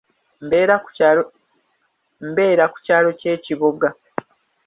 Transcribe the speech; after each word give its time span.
Mbeera 2.25 2.65
ku 2.71 2.77
kyalo 2.85 3.09
ky'ekiboga. 3.19 3.89